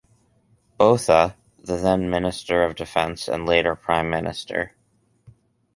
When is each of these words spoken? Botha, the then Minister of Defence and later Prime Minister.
Botha, 0.79 1.35
the 1.59 1.77
then 1.77 2.09
Minister 2.09 2.63
of 2.63 2.73
Defence 2.73 3.27
and 3.27 3.45
later 3.45 3.75
Prime 3.75 4.09
Minister. 4.09 4.71